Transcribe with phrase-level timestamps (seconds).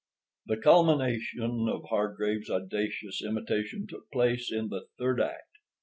[0.47, 5.59] The culmination of Hargraves audacious imitation took place in the third act.